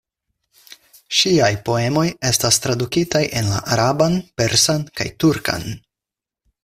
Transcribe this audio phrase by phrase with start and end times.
[1.17, 5.69] Ŝiaj poemoj estas tradukitaj en la araban, persan kaj turkan.